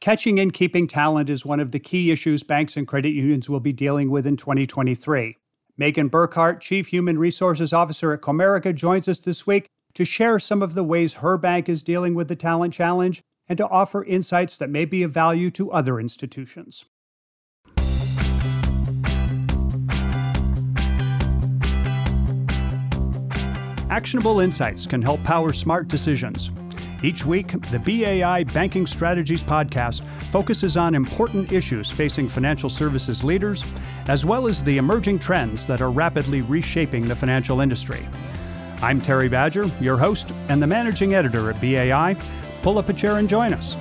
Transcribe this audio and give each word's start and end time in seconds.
catching 0.00 0.38
and 0.38 0.52
keeping 0.52 0.86
talent 0.86 1.30
is 1.30 1.44
one 1.44 1.60
of 1.60 1.72
the 1.72 1.78
key 1.78 2.10
issues 2.10 2.42
banks 2.42 2.76
and 2.76 2.86
credit 2.86 3.10
unions 3.10 3.48
will 3.48 3.60
be 3.60 3.72
dealing 3.72 4.10
with 4.10 4.26
in 4.26 4.36
2023. 4.36 5.36
Megan 5.78 6.08
Burkhart, 6.08 6.60
Chief 6.60 6.86
Human 6.88 7.18
Resources 7.18 7.72
Officer 7.72 8.12
at 8.12 8.20
Comerica, 8.22 8.74
joins 8.74 9.08
us 9.08 9.20
this 9.20 9.46
week 9.46 9.66
to 9.94 10.04
share 10.04 10.38
some 10.38 10.62
of 10.62 10.74
the 10.74 10.84
ways 10.84 11.14
her 11.14 11.36
bank 11.38 11.68
is 11.68 11.82
dealing 11.82 12.14
with 12.14 12.28
the 12.28 12.36
talent 12.36 12.72
challenge 12.72 13.22
and 13.48 13.56
to 13.58 13.68
offer 13.68 14.04
insights 14.04 14.56
that 14.56 14.70
may 14.70 14.84
be 14.84 15.02
of 15.02 15.12
value 15.12 15.50
to 15.50 15.70
other 15.70 16.00
institutions. 16.00 16.86
Actionable 23.88 24.40
insights 24.40 24.86
can 24.86 25.00
help 25.00 25.22
power 25.24 25.52
smart 25.52 25.88
decisions. 25.88 26.50
Each 27.02 27.26
week, 27.26 27.60
the 27.70 27.78
BAI 27.78 28.44
Banking 28.44 28.86
Strategies 28.86 29.42
podcast 29.42 30.02
focuses 30.30 30.78
on 30.78 30.94
important 30.94 31.52
issues 31.52 31.90
facing 31.90 32.26
financial 32.26 32.70
services 32.70 33.22
leaders, 33.22 33.62
as 34.08 34.24
well 34.24 34.46
as 34.46 34.64
the 34.64 34.78
emerging 34.78 35.18
trends 35.18 35.66
that 35.66 35.82
are 35.82 35.90
rapidly 35.90 36.40
reshaping 36.40 37.04
the 37.04 37.14
financial 37.14 37.60
industry. 37.60 38.08
I'm 38.80 39.02
Terry 39.02 39.28
Badger, 39.28 39.70
your 39.78 39.98
host 39.98 40.32
and 40.48 40.62
the 40.62 40.66
managing 40.66 41.14
editor 41.14 41.50
at 41.50 41.60
BAI. 41.60 42.16
Pull 42.62 42.78
up 42.78 42.88
a 42.88 42.94
chair 42.94 43.18
and 43.18 43.28
join 43.28 43.52
us. 43.52 43.76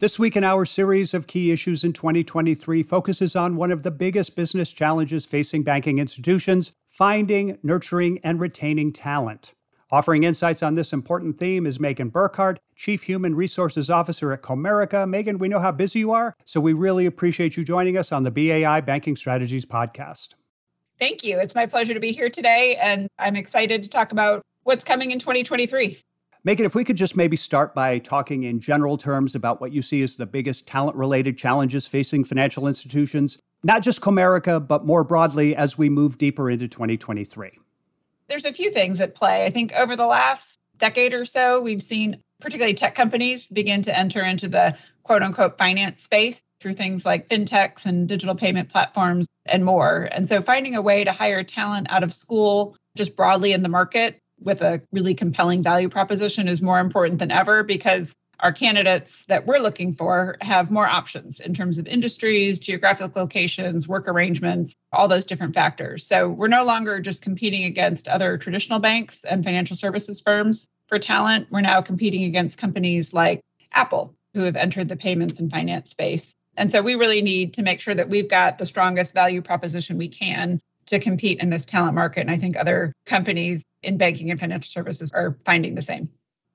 This 0.00 0.18
week 0.18 0.36
in 0.36 0.44
our 0.44 0.64
series 0.64 1.12
of 1.12 1.26
key 1.26 1.50
issues 1.50 1.82
in 1.82 1.92
2023 1.92 2.84
focuses 2.84 3.34
on 3.34 3.56
one 3.56 3.72
of 3.72 3.82
the 3.82 3.90
biggest 3.90 4.36
business 4.36 4.70
challenges 4.70 5.24
facing 5.24 5.64
banking 5.64 5.98
institutions 5.98 6.72
finding, 6.98 7.56
nurturing, 7.62 8.18
and 8.24 8.40
retaining 8.40 8.92
talent. 8.92 9.54
Offering 9.88 10.24
insights 10.24 10.64
on 10.64 10.74
this 10.74 10.92
important 10.92 11.38
theme 11.38 11.64
is 11.64 11.78
Megan 11.78 12.10
Burkhart, 12.10 12.56
Chief 12.74 13.04
Human 13.04 13.36
Resources 13.36 13.88
Officer 13.88 14.32
at 14.32 14.42
Comerica. 14.42 15.08
Megan, 15.08 15.38
we 15.38 15.46
know 15.46 15.60
how 15.60 15.70
busy 15.70 16.00
you 16.00 16.10
are, 16.10 16.34
so 16.44 16.60
we 16.60 16.72
really 16.72 17.06
appreciate 17.06 17.56
you 17.56 17.62
joining 17.62 17.96
us 17.96 18.10
on 18.10 18.24
the 18.24 18.32
BAI 18.32 18.80
Banking 18.80 19.14
Strategies 19.14 19.64
podcast. 19.64 20.34
Thank 20.98 21.22
you. 21.22 21.38
It's 21.38 21.54
my 21.54 21.66
pleasure 21.66 21.94
to 21.94 22.00
be 22.00 22.10
here 22.10 22.30
today, 22.30 22.76
and 22.82 23.06
I'm 23.16 23.36
excited 23.36 23.84
to 23.84 23.88
talk 23.88 24.10
about 24.10 24.42
what's 24.64 24.84
coming 24.84 25.12
in 25.12 25.20
2023. 25.20 26.02
Megan, 26.44 26.66
if 26.66 26.74
we 26.74 26.84
could 26.84 26.96
just 26.96 27.16
maybe 27.16 27.36
start 27.36 27.74
by 27.74 27.98
talking 27.98 28.44
in 28.44 28.60
general 28.60 28.96
terms 28.96 29.34
about 29.34 29.60
what 29.60 29.72
you 29.72 29.82
see 29.82 30.02
as 30.02 30.16
the 30.16 30.26
biggest 30.26 30.68
talent 30.68 30.96
related 30.96 31.36
challenges 31.36 31.86
facing 31.86 32.24
financial 32.24 32.68
institutions, 32.68 33.38
not 33.64 33.82
just 33.82 34.00
Comerica, 34.00 34.64
but 34.64 34.86
more 34.86 35.02
broadly 35.02 35.56
as 35.56 35.76
we 35.76 35.88
move 35.88 36.16
deeper 36.16 36.48
into 36.48 36.68
2023. 36.68 37.50
There's 38.28 38.44
a 38.44 38.52
few 38.52 38.70
things 38.72 39.00
at 39.00 39.14
play. 39.14 39.44
I 39.44 39.50
think 39.50 39.72
over 39.72 39.96
the 39.96 40.06
last 40.06 40.58
decade 40.78 41.12
or 41.12 41.24
so, 41.24 41.60
we've 41.60 41.82
seen 41.82 42.22
particularly 42.40 42.74
tech 42.74 42.94
companies 42.94 43.46
begin 43.46 43.82
to 43.82 43.98
enter 43.98 44.22
into 44.22 44.48
the 44.48 44.76
quote 45.02 45.22
unquote 45.22 45.58
finance 45.58 46.04
space 46.04 46.40
through 46.60 46.74
things 46.74 47.04
like 47.04 47.28
fintechs 47.28 47.84
and 47.84 48.08
digital 48.08 48.34
payment 48.34 48.70
platforms 48.70 49.26
and 49.46 49.64
more. 49.64 50.08
And 50.12 50.28
so 50.28 50.42
finding 50.42 50.76
a 50.76 50.82
way 50.82 51.02
to 51.04 51.12
hire 51.12 51.42
talent 51.42 51.88
out 51.90 52.02
of 52.02 52.12
school 52.14 52.76
just 52.96 53.16
broadly 53.16 53.52
in 53.52 53.62
the 53.62 53.68
market 53.68 54.20
with 54.40 54.60
a 54.60 54.82
really 54.92 55.14
compelling 55.14 55.62
value 55.62 55.88
proposition 55.88 56.48
is 56.48 56.62
more 56.62 56.80
important 56.80 57.18
than 57.18 57.30
ever 57.30 57.62
because 57.62 58.14
our 58.40 58.52
candidates 58.52 59.24
that 59.28 59.46
we're 59.46 59.58
looking 59.58 59.94
for 59.94 60.36
have 60.40 60.70
more 60.70 60.86
options 60.86 61.40
in 61.40 61.54
terms 61.54 61.78
of 61.78 61.86
industries, 61.86 62.60
geographic 62.60 63.16
locations, 63.16 63.88
work 63.88 64.06
arrangements, 64.06 64.74
all 64.92 65.08
those 65.08 65.26
different 65.26 65.54
factors. 65.54 66.06
So 66.06 66.28
we're 66.28 66.48
no 66.48 66.62
longer 66.62 67.00
just 67.00 67.20
competing 67.20 67.64
against 67.64 68.06
other 68.06 68.38
traditional 68.38 68.78
banks 68.78 69.18
and 69.24 69.42
financial 69.42 69.76
services 69.76 70.22
firms 70.24 70.68
for 70.88 70.98
talent. 70.98 71.48
We're 71.50 71.62
now 71.62 71.82
competing 71.82 72.24
against 72.24 72.58
companies 72.58 73.12
like 73.12 73.40
Apple, 73.72 74.14
who 74.34 74.42
have 74.42 74.56
entered 74.56 74.88
the 74.88 74.96
payments 74.96 75.40
and 75.40 75.50
finance 75.50 75.90
space. 75.90 76.32
And 76.56 76.70
so 76.70 76.82
we 76.82 76.94
really 76.94 77.22
need 77.22 77.54
to 77.54 77.62
make 77.62 77.80
sure 77.80 77.94
that 77.94 78.08
we've 78.08 78.30
got 78.30 78.58
the 78.58 78.66
strongest 78.66 79.14
value 79.14 79.42
proposition 79.42 79.98
we 79.98 80.08
can 80.08 80.60
to 80.88 81.00
compete 81.00 81.40
in 81.40 81.50
this 81.50 81.64
talent 81.64 81.94
market. 81.94 82.20
And 82.20 82.30
I 82.30 82.38
think 82.38 82.56
other 82.56 82.92
companies 83.06 83.62
in 83.82 83.96
banking 83.96 84.30
and 84.30 84.38
financial 84.38 84.70
services 84.70 85.10
are 85.12 85.36
finding 85.44 85.74
the 85.74 85.82
same. 85.82 86.08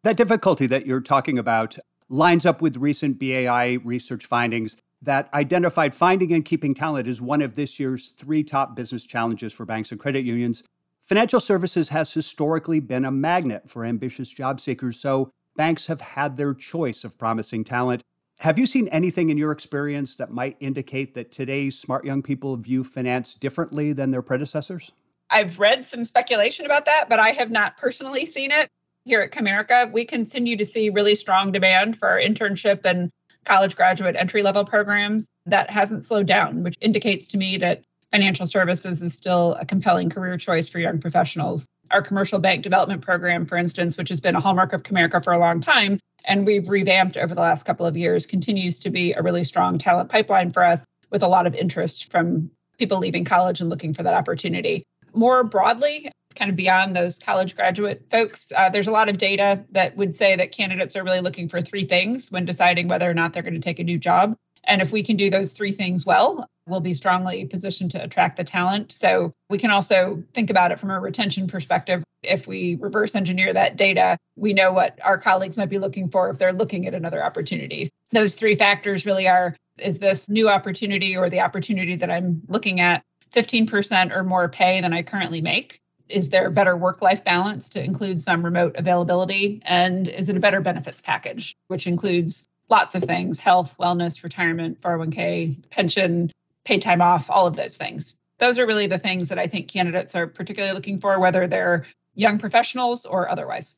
That 0.04 0.18
difficulty 0.18 0.68
that 0.68 0.86
you're 0.86 1.02
talking 1.02 1.40
about 1.40 1.78
lines 2.10 2.46
up 2.46 2.62
with 2.62 2.78
recent 2.78 3.20
BAI 3.20 3.80
research 3.84 4.26
findings 4.26 4.76
that 5.02 5.30
identified 5.34 5.94
finding 5.94 6.34
and 6.34 6.46
keeping 6.46 6.74
talent 6.74 7.08
as 7.08 7.22
one 7.22 7.42
of 7.42 7.56
this 7.56 7.80
year's 7.80 8.12
three 8.12 8.44
top 8.44 8.76
business 8.76 9.06
challenges 9.06 9.52
for 9.52 9.66
banks 9.66 9.92
and 9.92 10.00
credit 10.00 10.24
unions. 10.24 10.64
Financial 11.06 11.40
services 11.40 11.90
has 11.90 12.14
historically 12.14 12.80
been 12.80 13.04
a 13.04 13.12
magnet 13.12 13.70
for 13.70 13.84
ambitious 13.84 14.30
job 14.30 14.62
seekers, 14.62 15.00
so 15.00 15.30
banks 15.56 15.88
have 15.88 16.00
had 16.00 16.38
their 16.38 16.54
choice 16.54 17.04
of 17.04 17.18
promising 17.18 17.64
talent. 17.64 18.02
Have 18.44 18.60
you 18.60 18.66
seen 18.66 18.90
anything 18.90 19.30
in 19.30 19.38
your 19.38 19.54
experience 19.54 20.18
that 20.18 20.30
might 20.30 20.58
indicate 20.60 21.14
that 21.14 21.32
today's 21.32 21.80
smart 21.80 22.04
young 22.04 22.22
people 22.22 22.58
view 22.58 22.84
finance 22.84 23.36
differently 23.36 23.94
than 23.94 24.12
their 24.12 24.22
predecessors? 24.22 24.92
I've 25.30 25.58
read 25.60 25.86
some 25.86 26.04
speculation 26.04 26.66
about 26.66 26.84
that, 26.84 27.08
but 27.08 27.22
I 27.22 27.30
have 27.30 27.52
not 27.52 27.78
personally 27.78 28.26
seen 28.26 28.52
it. 28.52 28.70
Here 29.06 29.22
at 29.22 29.32
Comerica, 29.32 29.90
we 29.94 30.06
continue 30.06 30.58
to 30.58 30.66
see 30.66 30.90
really 30.90 31.16
strong 31.16 31.54
demand 31.54 31.98
for 31.98 32.10
our 32.10 32.18
internship 32.18 32.84
and 32.84 33.10
college 33.46 33.78
graduate 33.78 34.18
entry 34.18 34.44
level 34.44 34.66
programs. 34.66 35.26
That 35.46 35.70
hasn't 35.70 36.06
slowed 36.06 36.28
down, 36.28 36.64
which 36.64 36.76
indicates 36.82 37.30
to 37.30 37.38
me 37.38 37.58
that 37.60 37.84
financial 38.12 38.46
services 38.46 39.02
is 39.02 39.14
still 39.14 39.56
a 39.62 39.66
compelling 39.66 40.10
career 40.10 40.38
choice 40.38 40.68
for 40.68 40.80
young 40.80 41.00
professionals. 41.00 41.66
Our 41.94 42.02
commercial 42.02 42.40
bank 42.40 42.64
development 42.64 43.02
program, 43.02 43.46
for 43.46 43.58
instance, 43.58 43.98
which 43.98 44.10
has 44.10 44.20
been 44.20 44.36
a 44.36 44.42
hallmark 44.42 44.74
of 44.74 44.84
Comerica 44.84 45.24
for 45.24 45.32
a 45.32 45.40
long 45.40 45.62
time, 45.62 46.00
and 46.26 46.46
we've 46.46 46.68
revamped 46.68 47.16
over 47.18 47.34
the 47.34 47.42
last 47.42 47.66
couple 47.66 47.86
of 47.86 47.96
years, 47.96 48.26
continues 48.26 48.80
to 48.80 48.90
be 48.90 49.14
a 49.14 49.22
really 49.22 49.44
strong 49.44 49.78
talent 49.78 50.10
pipeline 50.10 50.52
for 50.52 50.66
us 50.66 50.84
with 51.12 51.24
a 51.24 51.28
lot 51.28 51.48
of 51.48 51.54
interest 51.54 52.12
from 52.12 52.50
people 52.80 53.00
leaving 53.00 53.24
college 53.24 53.62
and 53.62 53.70
looking 53.70 53.94
for 53.94 54.04
that 54.04 54.16
opportunity 54.16 54.84
more 55.16 55.44
broadly, 55.44 56.12
kind 56.36 56.50
of 56.50 56.58
beyond 56.58 56.96
those 56.96 57.20
college 57.20 57.56
graduate 57.56 58.06
folks, 58.10 58.52
uh, 58.56 58.70
there's 58.70 58.88
a 58.88 58.92
lot 58.92 59.10
of 59.10 59.18
data 59.18 59.64
that 59.72 59.96
would 59.96 60.16
say 60.16 60.36
that 60.36 60.52
candidates 60.52 60.96
are 60.96 61.04
really 61.04 61.22
looking 61.22 61.48
for 61.48 61.62
three 61.62 61.86
things 61.86 62.32
when 62.32 62.46
deciding 62.46 62.88
whether 62.88 63.10
or 63.10 63.14
not 63.14 63.34
they're 63.34 63.44
going 63.44 63.54
to 63.54 63.60
take 63.60 63.80
a 63.80 63.84
new 63.84 64.00
job. 64.00 64.36
And 64.66 64.82
if 64.82 64.92
we 64.92 65.06
can 65.06 65.18
do 65.18 65.30
those 65.30 65.52
three 65.52 65.74
things 65.74 66.06
well, 66.06 66.48
we'll 66.68 66.80
be 66.80 66.94
strongly 66.94 67.46
positioned 67.46 67.92
to 67.92 68.04
attract 68.04 68.38
the 68.38 68.44
talent. 68.44 68.92
So 68.92 69.34
we 69.50 69.58
can 69.58 69.70
also 69.70 70.24
think 70.34 70.50
about 70.50 70.72
it 70.72 70.80
from 70.80 70.92
a 70.92 71.00
retention 71.00 71.48
perspective. 71.48 72.04
If 72.22 72.48
we 72.48 72.78
reverse 72.80 73.16
engineer 73.16 73.54
that 73.54 73.76
data, 73.76 74.18
we 74.36 74.54
know 74.54 74.72
what 74.72 74.98
our 75.04 75.18
colleagues 75.18 75.58
might 75.58 75.70
be 75.70 75.80
looking 75.80 76.10
for 76.10 76.30
if 76.30 76.38
they're 76.38 76.54
looking 76.54 76.88
at 76.88 76.94
another 76.94 77.24
opportunity. 77.24 77.90
Those 78.12 78.36
three 78.36 78.56
factors 78.56 79.06
really 79.06 79.28
are 79.28 79.56
is 79.80 79.98
this 79.98 80.30
new 80.30 80.50
opportunity 80.50 81.18
or 81.18 81.30
the 81.30 81.40
opportunity 81.40 81.96
that 81.96 82.12
I'm 82.12 82.44
looking 82.48 82.80
at 82.80 83.04
15% 83.34 84.16
or 84.16 84.24
more 84.24 84.48
pay 84.48 84.82
than 84.82 84.94
I 84.94 85.02
currently 85.04 85.42
make? 85.42 85.80
Is 86.10 86.30
there 86.30 86.50
better 86.52 86.78
work 86.78 87.02
life 87.02 87.24
balance 87.24 87.70
to 87.70 87.84
include 87.84 88.22
some 88.22 88.46
remote 88.46 88.76
availability? 88.78 89.62
And 89.66 90.08
is 90.08 90.30
it 90.30 90.38
a 90.38 90.40
better 90.40 90.62
benefits 90.62 91.02
package, 91.02 91.56
which 91.70 91.88
includes 91.88 92.46
lots 92.70 92.94
of 92.94 93.04
things 93.04 93.40
health, 93.40 93.74
wellness, 93.80 94.24
retirement, 94.24 94.80
401k, 94.82 95.70
pension, 95.72 96.32
paid 96.66 96.82
time 96.82 97.02
off, 97.02 97.30
all 97.30 97.48
of 97.48 97.56
those 97.56 97.76
things? 97.76 98.16
Those 98.40 98.58
are 98.60 98.66
really 98.66 98.88
the 98.88 99.00
things 99.00 99.30
that 99.30 99.40
I 99.40 99.48
think 99.48 99.70
candidates 99.70 100.16
are 100.16 100.28
particularly 100.28 100.76
looking 100.76 101.00
for, 101.00 101.20
whether 101.20 101.48
they're 101.48 101.86
young 102.16 102.40
professionals 102.40 103.06
or 103.06 103.30
otherwise. 103.30 103.76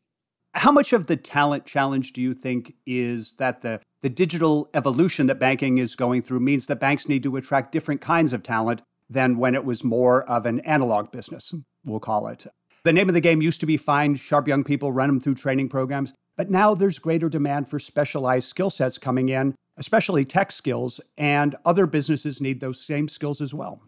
How 0.53 0.71
much 0.71 0.93
of 0.93 1.07
the 1.07 1.17
talent 1.17 1.65
challenge 1.65 2.13
do 2.13 2.21
you 2.21 2.33
think 2.33 2.73
is 2.85 3.33
that 3.39 3.61
the, 3.61 3.81
the 4.01 4.09
digital 4.09 4.69
evolution 4.73 5.27
that 5.27 5.39
banking 5.39 5.77
is 5.77 5.95
going 5.95 6.21
through 6.21 6.39
means 6.39 6.67
that 6.67 6.79
banks 6.79 7.09
need 7.09 7.23
to 7.23 7.35
attract 7.35 7.73
different 7.73 7.99
kinds 7.99 8.31
of 8.31 8.41
talent 8.41 8.81
than 9.09 9.37
when 9.37 9.53
it 9.53 9.65
was 9.65 9.83
more 9.83 10.23
of 10.23 10.45
an 10.45 10.61
analog 10.61 11.11
business, 11.11 11.53
we'll 11.83 11.99
call 11.99 12.27
it. 12.27 12.47
The 12.83 12.93
name 12.93 13.09
of 13.09 13.15
the 13.15 13.21
game 13.21 13.41
used 13.41 13.59
to 13.61 13.65
be 13.65 13.77
find 13.77 14.17
sharp 14.19 14.47
young 14.47 14.63
people, 14.63 14.91
run 14.91 15.09
them 15.09 15.19
through 15.19 15.35
training 15.35 15.69
programs, 15.69 16.13
but 16.37 16.49
now 16.49 16.75
there's 16.75 16.99
greater 16.99 17.29
demand 17.29 17.69
for 17.69 17.79
specialized 17.79 18.47
skill 18.47 18.69
sets 18.69 18.97
coming 18.97 19.29
in, 19.29 19.55
especially 19.77 20.25
tech 20.25 20.51
skills, 20.51 21.01
and 21.17 21.55
other 21.65 21.85
businesses 21.85 22.41
need 22.41 22.59
those 22.59 22.79
same 22.79 23.07
skills 23.07 23.41
as 23.41 23.53
well. 23.53 23.81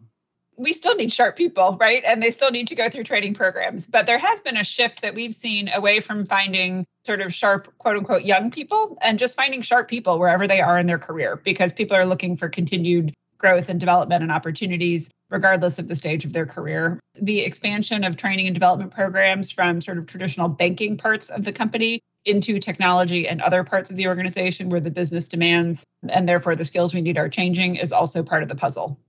We 0.60 0.74
still 0.74 0.95
need 0.95 1.13
sharp 1.13 1.36
people, 1.36 1.78
right? 1.80 2.04
And 2.06 2.22
they 2.22 2.31
still 2.31 2.50
need 2.50 2.68
to 2.69 2.75
go 2.75 2.89
through 2.89 3.04
training 3.04 3.36
programs. 3.36 3.86
But 3.86 4.07
there 4.07 4.18
has 4.18 4.42
been 4.42 4.57
a 4.57 4.63
shift 4.63 5.04
that 5.04 5.13
we've 5.13 5.36
seen 5.36 5.69
away 5.74 6.00
from 6.00 6.25
finding 6.25 6.86
sort 7.06 7.22
of 7.22 7.31
sharp, 7.31 7.72
quote 7.78 7.95
unquote, 7.95 8.24
young 8.24 8.50
people 8.50 8.98
and 9.01 9.19
just 9.19 9.36
finding 9.36 9.62
sharp 9.62 9.88
people 9.88 10.18
wherever 10.18 10.48
they 10.48 10.60
are 10.60 10.80
in 10.80 10.88
their 10.88 10.98
career 10.98 11.39
because 11.44 11.74
people 11.74 11.95
are 11.95 12.07
looking 12.07 12.36
for 12.36 12.50
continued 12.50 13.13
growth 13.38 13.69
and 13.69 13.80
development 13.80 14.24
and 14.24 14.31
opportunities 14.31 15.10
regardless 15.30 15.78
of 15.78 15.88
the 15.88 15.95
stage 15.95 16.25
of 16.25 16.34
their 16.34 16.45
career. 16.45 17.00
The 17.22 17.42
expansion 17.42 18.04
of 18.04 18.18
training 18.18 18.48
and 18.48 18.56
development 18.56 18.92
programs 18.92 19.51
from 19.51 19.81
sort 19.81 19.98
of 19.98 20.07
traditional 20.07 20.48
banking 20.48 20.98
parts 20.98 21.30
of 21.30 21.44
the 21.44 21.51
company 21.51 22.01
into 22.27 22.59
technology 22.59 23.27
and 23.27 23.41
other 23.41 23.63
parts 23.63 23.89
of 23.89 23.95
the 23.95 24.07
organization 24.07 24.69
where 24.69 24.79
the 24.79 24.91
business 24.91 25.27
demands 25.27 25.83
and 26.09 26.27
therefore 26.27 26.56
the 26.56 26.65
skills 26.65 26.94
we 26.94 27.01
need 27.01 27.18
are 27.18 27.29
changing 27.29 27.75
is 27.75 27.91
also 27.91 28.24
part 28.24 28.44
of 28.44 28.50
the 28.50 28.56
puzzle. 28.56 29.00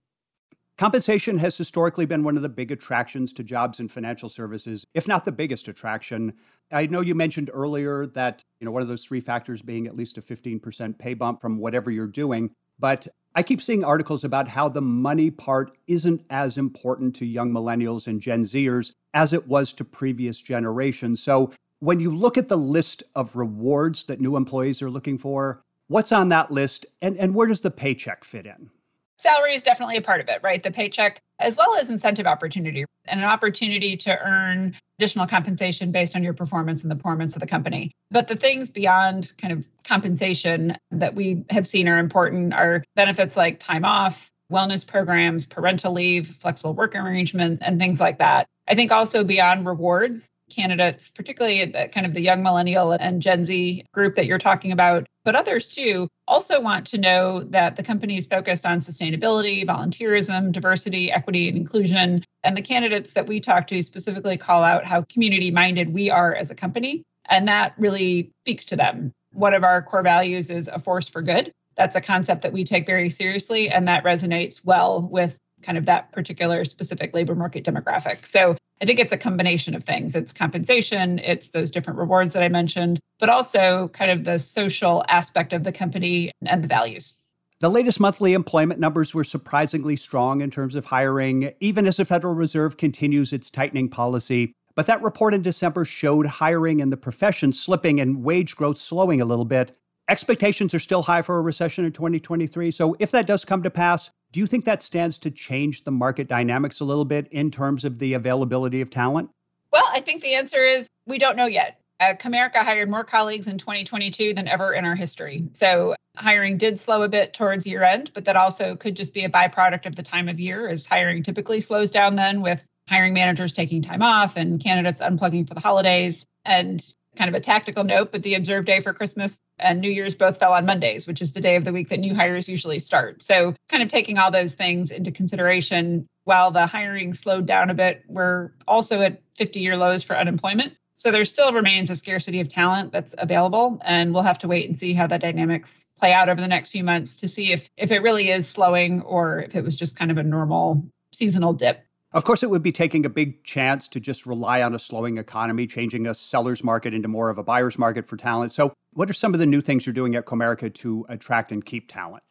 Compensation 0.78 1.38
has 1.38 1.58
historically 1.58 2.06
been 2.06 2.22
one 2.22 2.36
of 2.36 2.42
the 2.42 2.48
big 2.48 2.70
attractions 2.70 3.32
to 3.32 3.42
jobs 3.42 3.80
in 3.80 3.88
financial 3.88 4.28
services, 4.28 4.86
if 4.94 5.08
not 5.08 5.24
the 5.24 5.32
biggest 5.32 5.66
attraction. 5.66 6.32
I 6.70 6.86
know 6.86 7.00
you 7.00 7.16
mentioned 7.16 7.50
earlier 7.52 8.06
that, 8.06 8.42
you 8.60 8.64
know, 8.64 8.70
one 8.70 8.82
of 8.82 8.86
those 8.86 9.04
three 9.04 9.20
factors 9.20 9.60
being 9.60 9.88
at 9.88 9.96
least 9.96 10.18
a 10.18 10.22
15% 10.22 10.96
pay 10.96 11.14
bump 11.14 11.40
from 11.40 11.58
whatever 11.58 11.90
you're 11.90 12.06
doing, 12.06 12.52
but 12.78 13.08
I 13.34 13.42
keep 13.42 13.60
seeing 13.60 13.82
articles 13.82 14.22
about 14.22 14.48
how 14.48 14.68
the 14.68 14.80
money 14.80 15.30
part 15.32 15.76
isn't 15.88 16.24
as 16.30 16.56
important 16.56 17.16
to 17.16 17.26
young 17.26 17.50
millennials 17.50 18.06
and 18.06 18.20
Gen 18.20 18.44
Zers 18.44 18.92
as 19.14 19.32
it 19.32 19.48
was 19.48 19.72
to 19.74 19.84
previous 19.84 20.40
generations. 20.40 21.22
So, 21.22 21.52
when 21.80 22.00
you 22.00 22.14
look 22.14 22.36
at 22.36 22.48
the 22.48 22.58
list 22.58 23.02
of 23.14 23.36
rewards 23.36 24.04
that 24.04 24.20
new 24.20 24.36
employees 24.36 24.82
are 24.82 24.90
looking 24.90 25.18
for, 25.18 25.62
what's 25.86 26.12
on 26.12 26.28
that 26.28 26.50
list 26.50 26.86
and, 27.00 27.16
and 27.16 27.34
where 27.34 27.46
does 27.46 27.60
the 27.60 27.70
paycheck 27.70 28.24
fit 28.24 28.46
in? 28.46 28.70
salary 29.18 29.54
is 29.54 29.62
definitely 29.62 29.96
a 29.96 30.02
part 30.02 30.20
of 30.20 30.28
it, 30.28 30.40
right? 30.42 30.62
The 30.62 30.70
paycheck, 30.70 31.20
as 31.40 31.56
well 31.56 31.76
as 31.76 31.90
incentive 31.90 32.26
opportunity 32.26 32.84
and 33.06 33.20
an 33.20 33.26
opportunity 33.26 33.96
to 33.96 34.18
earn 34.18 34.74
additional 34.98 35.26
compensation 35.26 35.92
based 35.92 36.16
on 36.16 36.22
your 36.22 36.34
performance 36.34 36.82
and 36.82 36.90
the 36.90 36.96
performance 36.96 37.34
of 37.34 37.40
the 37.40 37.46
company. 37.46 37.92
But 38.10 38.28
the 38.28 38.36
things 38.36 38.70
beyond 38.70 39.32
kind 39.40 39.52
of 39.52 39.64
compensation 39.84 40.76
that 40.90 41.14
we 41.14 41.44
have 41.50 41.66
seen 41.66 41.88
are 41.88 41.98
important 41.98 42.54
are 42.54 42.84
benefits 42.94 43.36
like 43.36 43.60
time 43.60 43.84
off, 43.84 44.30
wellness 44.52 44.86
programs, 44.86 45.46
parental 45.46 45.92
leave, 45.92 46.36
flexible 46.40 46.74
work 46.74 46.94
arrangements, 46.94 47.62
and 47.64 47.78
things 47.78 48.00
like 48.00 48.18
that. 48.18 48.46
I 48.68 48.74
think 48.74 48.92
also 48.92 49.24
beyond 49.24 49.66
rewards, 49.66 50.22
candidates, 50.50 51.10
particularly 51.10 51.64
the, 51.66 51.88
kind 51.92 52.06
of 52.06 52.12
the 52.12 52.20
young 52.20 52.42
millennial 52.42 52.92
and 52.92 53.22
Gen 53.22 53.46
Z 53.46 53.84
group 53.92 54.14
that 54.16 54.26
you're 54.26 54.38
talking 54.38 54.72
about, 54.72 55.06
but 55.24 55.34
others 55.34 55.68
too, 55.68 56.08
also 56.26 56.60
want 56.60 56.86
to 56.88 56.98
know 56.98 57.44
that 57.50 57.76
the 57.76 57.82
company 57.82 58.18
is 58.18 58.26
focused 58.26 58.64
on 58.64 58.80
sustainability, 58.80 59.66
volunteerism, 59.66 60.52
diversity, 60.52 61.10
equity, 61.12 61.48
and 61.48 61.56
inclusion. 61.56 62.24
And 62.44 62.56
the 62.56 62.62
candidates 62.62 63.12
that 63.12 63.26
we 63.26 63.40
talk 63.40 63.66
to 63.68 63.82
specifically 63.82 64.38
call 64.38 64.62
out 64.62 64.84
how 64.84 65.04
community 65.12 65.50
minded 65.50 65.92
we 65.92 66.10
are 66.10 66.34
as 66.34 66.50
a 66.50 66.54
company. 66.54 67.02
And 67.28 67.46
that 67.48 67.74
really 67.78 68.32
speaks 68.42 68.64
to 68.66 68.76
them. 68.76 69.12
One 69.32 69.54
of 69.54 69.64
our 69.64 69.82
core 69.82 70.02
values 70.02 70.50
is 70.50 70.68
a 70.68 70.80
force 70.80 71.08
for 71.08 71.20
good. 71.22 71.52
That's 71.76 71.94
a 71.94 72.00
concept 72.00 72.42
that 72.42 72.52
we 72.52 72.64
take 72.64 72.86
very 72.86 73.10
seriously, 73.10 73.68
and 73.68 73.86
that 73.86 74.02
resonates 74.02 74.64
well 74.64 75.02
with 75.02 75.36
kind 75.62 75.78
of 75.78 75.86
that 75.86 76.12
particular 76.12 76.64
specific 76.64 77.14
labor 77.14 77.34
market 77.34 77.64
demographic. 77.64 78.26
So 78.26 78.56
I 78.80 78.86
think 78.86 79.00
it's 79.00 79.12
a 79.12 79.18
combination 79.18 79.74
of 79.74 79.84
things. 79.84 80.14
It's 80.14 80.32
compensation, 80.32 81.18
it's 81.18 81.48
those 81.50 81.70
different 81.70 81.98
rewards 81.98 82.32
that 82.32 82.42
I 82.42 82.48
mentioned, 82.48 83.00
but 83.18 83.28
also 83.28 83.90
kind 83.92 84.10
of 84.10 84.24
the 84.24 84.38
social 84.38 85.04
aspect 85.08 85.52
of 85.52 85.64
the 85.64 85.72
company 85.72 86.30
and 86.46 86.62
the 86.62 86.68
values. 86.68 87.14
The 87.60 87.68
latest 87.68 87.98
monthly 87.98 88.34
employment 88.34 88.78
numbers 88.78 89.14
were 89.14 89.24
surprisingly 89.24 89.96
strong 89.96 90.42
in 90.42 90.50
terms 90.50 90.76
of 90.76 90.86
hiring, 90.86 91.52
even 91.58 91.88
as 91.88 91.96
the 91.96 92.04
Federal 92.04 92.34
Reserve 92.34 92.76
continues 92.76 93.32
its 93.32 93.50
tightening 93.50 93.88
policy. 93.88 94.52
But 94.76 94.86
that 94.86 95.02
report 95.02 95.34
in 95.34 95.42
December 95.42 95.84
showed 95.84 96.26
hiring 96.26 96.78
in 96.78 96.90
the 96.90 96.96
profession 96.96 97.50
slipping 97.50 97.98
and 97.98 98.22
wage 98.22 98.54
growth 98.54 98.78
slowing 98.78 99.20
a 99.20 99.24
little 99.24 99.44
bit. 99.44 99.76
Expectations 100.08 100.72
are 100.72 100.78
still 100.78 101.02
high 101.02 101.20
for 101.20 101.36
a 101.36 101.42
recession 101.42 101.84
in 101.84 101.90
2023. 101.90 102.70
So, 102.70 102.94
if 103.00 103.10
that 103.10 103.26
does 103.26 103.44
come 103.44 103.64
to 103.64 103.70
pass, 103.70 104.10
do 104.32 104.40
you 104.40 104.46
think 104.46 104.64
that 104.64 104.82
stands 104.82 105.18
to 105.18 105.30
change 105.30 105.84
the 105.84 105.90
market 105.90 106.28
dynamics 106.28 106.80
a 106.80 106.84
little 106.84 107.04
bit 107.04 107.28
in 107.30 107.50
terms 107.50 107.84
of 107.84 107.98
the 107.98 108.14
availability 108.14 108.80
of 108.80 108.90
talent? 108.90 109.30
Well, 109.72 109.88
I 109.92 110.00
think 110.00 110.22
the 110.22 110.34
answer 110.34 110.64
is 110.64 110.86
we 111.06 111.18
don't 111.18 111.36
know 111.36 111.46
yet. 111.46 111.80
Uh, 112.00 112.14
Comerica 112.14 112.62
hired 112.62 112.88
more 112.88 113.04
colleagues 113.04 113.48
in 113.48 113.58
2022 113.58 114.34
than 114.34 114.46
ever 114.46 114.72
in 114.72 114.84
our 114.84 114.94
history. 114.94 115.44
So 115.54 115.94
hiring 116.16 116.58
did 116.58 116.80
slow 116.80 117.02
a 117.02 117.08
bit 117.08 117.34
towards 117.34 117.66
year 117.66 117.82
end, 117.82 118.12
but 118.14 118.24
that 118.24 118.36
also 118.36 118.76
could 118.76 118.94
just 118.94 119.12
be 119.12 119.24
a 119.24 119.28
byproduct 119.28 119.86
of 119.86 119.96
the 119.96 120.02
time 120.02 120.28
of 120.28 120.38
year, 120.38 120.68
as 120.68 120.86
hiring 120.86 121.22
typically 121.22 121.60
slows 121.60 121.90
down 121.90 122.16
then 122.16 122.40
with 122.40 122.62
hiring 122.88 123.14
managers 123.14 123.52
taking 123.52 123.82
time 123.82 124.02
off 124.02 124.36
and 124.36 124.62
candidates 124.62 125.00
unplugging 125.00 125.46
for 125.46 125.54
the 125.54 125.60
holidays. 125.60 126.24
And 126.44 126.84
kind 127.18 127.28
of 127.28 127.34
a 127.34 127.44
tactical 127.44 127.84
note, 127.84 128.12
but 128.12 128.22
the 128.22 128.34
observed 128.34 128.66
day 128.66 128.80
for 128.80 128.94
Christmas 128.94 129.36
and 129.58 129.80
New 129.80 129.90
Year's 129.90 130.14
both 130.14 130.38
fell 130.38 130.52
on 130.52 130.64
Mondays, 130.64 131.06
which 131.06 131.20
is 131.20 131.32
the 131.32 131.40
day 131.40 131.56
of 131.56 131.64
the 131.64 131.72
week 131.72 131.88
that 131.88 131.98
new 131.98 132.14
hires 132.14 132.48
usually 132.48 132.78
start. 132.78 133.22
So, 133.22 133.54
kind 133.68 133.82
of 133.82 133.88
taking 133.88 134.16
all 134.18 134.30
those 134.30 134.54
things 134.54 134.90
into 134.90 135.10
consideration, 135.10 136.06
while 136.24 136.52
the 136.52 136.66
hiring 136.66 137.14
slowed 137.14 137.46
down 137.46 137.70
a 137.70 137.74
bit, 137.74 138.04
we're 138.08 138.52
also 138.66 139.00
at 139.00 139.20
50 139.36 139.60
year 139.60 139.76
lows 139.76 140.04
for 140.04 140.16
unemployment. 140.16 140.74
So, 140.98 141.10
there 141.10 141.24
still 141.24 141.52
remains 141.52 141.90
a 141.90 141.96
scarcity 141.96 142.40
of 142.40 142.48
talent 142.48 142.92
that's 142.92 143.14
available, 143.18 143.80
and 143.84 144.14
we'll 144.14 144.22
have 144.22 144.38
to 144.40 144.48
wait 144.48 144.70
and 144.70 144.78
see 144.78 144.94
how 144.94 145.08
the 145.08 145.18
dynamics 145.18 145.70
play 145.98 146.12
out 146.12 146.28
over 146.28 146.40
the 146.40 146.48
next 146.48 146.70
few 146.70 146.84
months 146.84 147.14
to 147.16 147.28
see 147.28 147.52
if, 147.52 147.68
if 147.76 147.90
it 147.90 148.02
really 148.02 148.30
is 148.30 148.48
slowing 148.48 149.02
or 149.02 149.40
if 149.40 149.56
it 149.56 149.64
was 149.64 149.74
just 149.74 149.98
kind 149.98 150.12
of 150.12 150.16
a 150.16 150.22
normal 150.22 150.84
seasonal 151.12 151.52
dip. 151.52 151.84
Of 152.12 152.24
course, 152.24 152.42
it 152.42 152.48
would 152.48 152.62
be 152.62 152.72
taking 152.72 153.04
a 153.04 153.10
big 153.10 153.44
chance 153.44 153.86
to 153.88 154.00
just 154.00 154.24
rely 154.24 154.62
on 154.62 154.74
a 154.74 154.78
slowing 154.78 155.18
economy, 155.18 155.66
changing 155.66 156.06
a 156.06 156.14
seller's 156.14 156.64
market 156.64 156.94
into 156.94 157.06
more 157.06 157.28
of 157.28 157.36
a 157.36 157.42
buyer's 157.42 157.76
market 157.76 158.06
for 158.06 158.16
talent. 158.16 158.52
So, 158.52 158.72
what 158.94 159.10
are 159.10 159.14
some 159.14 159.34
of 159.34 159.40
the 159.40 159.46
new 159.46 159.60
things 159.60 159.84
you're 159.84 159.92
doing 159.92 160.16
at 160.16 160.24
Comerica 160.24 160.72
to 160.72 161.04
attract 161.10 161.52
and 161.52 161.62
keep 161.62 161.86
talent? 161.86 162.22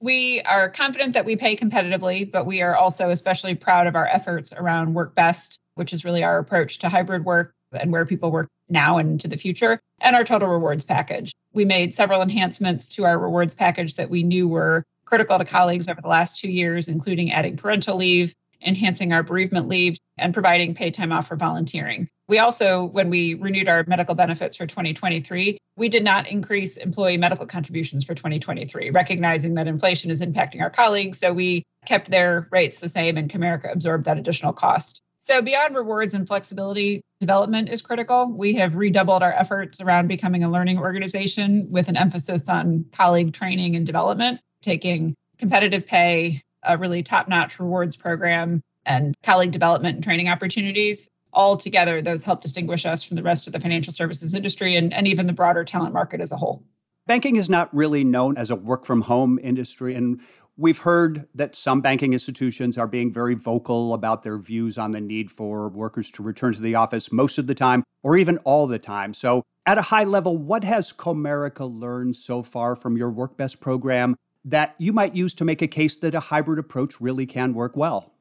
We 0.00 0.42
are 0.46 0.68
confident 0.68 1.14
that 1.14 1.24
we 1.24 1.36
pay 1.36 1.56
competitively, 1.56 2.30
but 2.30 2.44
we 2.44 2.60
are 2.60 2.74
also 2.74 3.10
especially 3.10 3.54
proud 3.54 3.86
of 3.86 3.94
our 3.94 4.08
efforts 4.08 4.52
around 4.52 4.94
Work 4.94 5.14
Best, 5.14 5.60
which 5.76 5.92
is 5.92 6.04
really 6.04 6.24
our 6.24 6.40
approach 6.40 6.80
to 6.80 6.88
hybrid 6.88 7.24
work 7.24 7.54
and 7.72 7.92
where 7.92 8.04
people 8.04 8.32
work 8.32 8.48
now 8.68 8.98
and 8.98 9.12
into 9.12 9.28
the 9.28 9.36
future, 9.36 9.80
and 10.00 10.16
our 10.16 10.24
total 10.24 10.48
rewards 10.48 10.84
package. 10.84 11.32
We 11.52 11.64
made 11.64 11.94
several 11.94 12.20
enhancements 12.20 12.88
to 12.96 13.04
our 13.04 13.18
rewards 13.18 13.54
package 13.54 13.94
that 13.94 14.10
we 14.10 14.24
knew 14.24 14.48
were 14.48 14.82
critical 15.04 15.38
to 15.38 15.44
colleagues 15.44 15.86
over 15.88 16.00
the 16.00 16.08
last 16.08 16.38
two 16.38 16.48
years, 16.48 16.88
including 16.88 17.30
adding 17.30 17.56
parental 17.56 17.96
leave, 17.96 18.34
enhancing 18.60 19.12
our 19.12 19.22
bereavement 19.22 19.68
leave, 19.68 19.96
and 20.18 20.34
providing 20.34 20.74
paid 20.74 20.94
time 20.94 21.12
off 21.12 21.28
for 21.28 21.36
volunteering. 21.36 22.08
We 22.28 22.38
also, 22.38 22.84
when 22.84 23.10
we 23.10 23.34
renewed 23.34 23.68
our 23.68 23.84
medical 23.86 24.14
benefits 24.14 24.56
for 24.56 24.66
2023, 24.66 25.58
we 25.76 25.88
did 25.88 26.04
not 26.04 26.26
increase 26.26 26.76
employee 26.76 27.16
medical 27.16 27.46
contributions 27.46 28.04
for 28.04 28.14
2023, 28.14 28.90
recognizing 28.90 29.54
that 29.54 29.66
inflation 29.66 30.10
is 30.10 30.22
impacting 30.22 30.62
our 30.62 30.70
colleagues. 30.70 31.18
So 31.18 31.32
we 31.32 31.64
kept 31.86 32.10
their 32.10 32.48
rates 32.50 32.78
the 32.78 32.88
same, 32.88 33.16
and 33.16 33.30
Comerica 33.30 33.72
absorbed 33.72 34.04
that 34.04 34.16
additional 34.16 34.52
cost. 34.52 35.00
So, 35.26 35.40
beyond 35.40 35.74
rewards 35.74 36.12
and 36.12 36.26
flexibility, 36.26 37.00
development 37.18 37.70
is 37.70 37.80
critical. 37.80 38.30
We 38.30 38.54
have 38.56 38.74
redoubled 38.74 39.22
our 39.22 39.32
efforts 39.32 39.80
around 39.80 40.06
becoming 40.06 40.44
a 40.44 40.50
learning 40.50 40.78
organization 40.78 41.66
with 41.70 41.88
an 41.88 41.96
emphasis 41.96 42.42
on 42.46 42.84
colleague 42.94 43.32
training 43.32 43.74
and 43.74 43.86
development, 43.86 44.40
taking 44.62 45.14
competitive 45.38 45.86
pay, 45.86 46.42
a 46.64 46.76
really 46.78 47.02
top 47.02 47.28
notch 47.28 47.58
rewards 47.58 47.96
program, 47.96 48.62
and 48.86 49.14
colleague 49.22 49.52
development 49.52 49.96
and 49.96 50.04
training 50.04 50.28
opportunities. 50.28 51.08
All 51.32 51.56
together, 51.56 52.00
those 52.00 52.24
help 52.24 52.42
distinguish 52.42 52.86
us 52.86 53.02
from 53.02 53.16
the 53.16 53.22
rest 53.22 53.46
of 53.46 53.52
the 53.52 53.60
financial 53.60 53.92
services 53.92 54.34
industry 54.34 54.76
and, 54.76 54.92
and 54.92 55.08
even 55.08 55.26
the 55.26 55.32
broader 55.32 55.64
talent 55.64 55.92
market 55.92 56.20
as 56.20 56.30
a 56.30 56.36
whole. 56.36 56.62
Banking 57.06 57.36
is 57.36 57.50
not 57.50 57.74
really 57.74 58.04
known 58.04 58.36
as 58.36 58.50
a 58.50 58.56
work 58.56 58.86
from 58.86 59.02
home 59.02 59.38
industry. 59.42 59.94
And 59.94 60.20
we've 60.56 60.78
heard 60.78 61.26
that 61.34 61.56
some 61.56 61.80
banking 61.80 62.12
institutions 62.12 62.78
are 62.78 62.86
being 62.86 63.12
very 63.12 63.34
vocal 63.34 63.92
about 63.92 64.22
their 64.22 64.38
views 64.38 64.78
on 64.78 64.92
the 64.92 65.00
need 65.00 65.30
for 65.30 65.68
workers 65.68 66.10
to 66.12 66.22
return 66.22 66.54
to 66.54 66.62
the 66.62 66.76
office 66.76 67.12
most 67.12 67.36
of 67.36 67.46
the 67.46 67.54
time 67.54 67.82
or 68.02 68.16
even 68.16 68.38
all 68.38 68.66
the 68.66 68.78
time. 68.78 69.12
So, 69.12 69.42
at 69.66 69.78
a 69.78 69.82
high 69.82 70.04
level, 70.04 70.36
what 70.36 70.62
has 70.62 70.92
Comerica 70.92 71.66
learned 71.66 72.16
so 72.16 72.42
far 72.42 72.76
from 72.76 72.98
your 72.98 73.10
Work 73.10 73.38
Best 73.38 73.60
program 73.60 74.14
that 74.44 74.74
you 74.78 74.92
might 74.92 75.14
use 75.14 75.34
to 75.34 75.44
make 75.44 75.62
a 75.62 75.68
case 75.68 75.96
that 75.96 76.14
a 76.14 76.20
hybrid 76.20 76.58
approach 76.58 77.00
really 77.00 77.26
can 77.26 77.54
work 77.54 77.76
well? 77.76 78.14